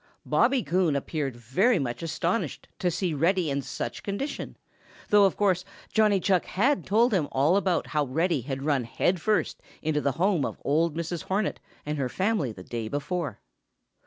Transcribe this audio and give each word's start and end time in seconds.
Bobby 0.25 0.63
Coon 0.63 0.95
appeared 0.95 1.35
very 1.35 1.77
much 1.77 2.01
astonished 2.01 2.67
to 2.79 2.89
see 2.89 3.13
Reddy 3.13 3.51
in 3.51 3.61
such 3.61 4.01
condition, 4.01 4.57
though 5.09 5.25
of 5.25 5.37
course 5.37 5.63
Johnny 5.93 6.19
Chuck 6.19 6.45
had 6.45 6.87
told 6.87 7.13
him 7.13 7.27
all 7.31 7.55
about 7.55 7.85
how 7.85 8.05
Reddy 8.05 8.41
had 8.41 8.63
run 8.63 8.85
head 8.85 9.21
first 9.21 9.61
into 9.83 10.01
the 10.01 10.13
home 10.13 10.43
of 10.43 10.59
old 10.65 10.95
Mrs. 10.97 11.25
Hornet 11.25 11.59
and 11.85 11.99
her 11.99 12.09
family 12.09 12.51
the 12.51 12.63
day 12.63 12.87
before. 12.87 13.41